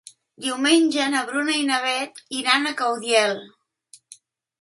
[0.43, 3.37] Diumenge na Bruna i na Beth iran a Caudiel.